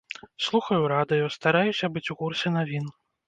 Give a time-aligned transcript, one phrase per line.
[0.45, 2.91] Слухаю радыё, стараюся быць у курсе навін.